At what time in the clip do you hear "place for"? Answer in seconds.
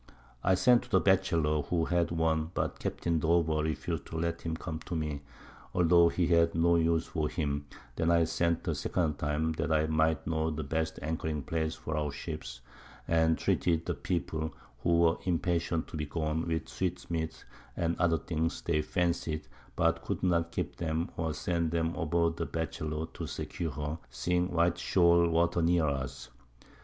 11.43-11.95